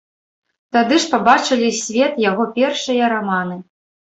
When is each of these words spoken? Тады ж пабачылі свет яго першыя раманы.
Тады 0.77 0.95
ж 1.03 1.11
пабачылі 1.11 1.69
свет 1.81 2.17
яго 2.25 2.49
першыя 2.59 3.13
раманы. 3.17 3.63